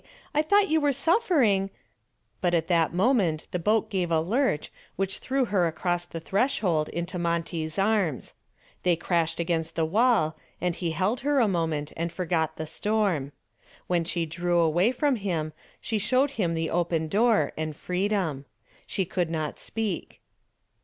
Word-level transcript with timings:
I 0.33 0.41
thought 0.41 0.67
you 0.67 0.81
were 0.81 0.93
suffering" 0.93 1.69
But 2.41 2.55
at 2.55 2.67
that 2.69 2.91
moment 2.91 3.45
the 3.51 3.59
boat 3.59 3.91
gave 3.91 4.09
a 4.09 4.19
lurch 4.19 4.71
which 4.95 5.19
threw 5.19 5.45
her 5.45 5.67
across 5.67 6.05
the 6.05 6.19
threshold 6.19 6.89
into 6.89 7.19
Monty's 7.19 7.77
arms. 7.77 8.33
They 8.81 8.95
crashed 8.95 9.39
against 9.39 9.75
the 9.75 9.85
wall, 9.85 10.35
and 10.59 10.75
he 10.75 10.89
held 10.89 11.19
her 11.19 11.39
a 11.39 11.47
moment 11.47 11.93
and 11.95 12.11
forgot 12.11 12.55
the 12.55 12.65
storm. 12.65 13.31
When 13.85 14.03
she 14.03 14.25
drew 14.25 14.57
away 14.57 14.91
from 14.91 15.17
him 15.17 15.53
she 15.79 15.99
showed 15.99 16.31
him 16.31 16.55
the 16.55 16.71
open 16.71 17.07
door 17.07 17.51
and 17.55 17.75
freedom. 17.75 18.45
She 18.87 19.05
could 19.05 19.29
not 19.29 19.59
speak. 19.59 20.19